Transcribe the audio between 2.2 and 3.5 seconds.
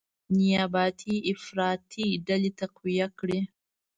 ډلې تقویه کړي،